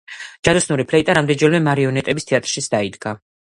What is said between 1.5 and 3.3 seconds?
მარიონეტების თეატრშიც დაიდგა.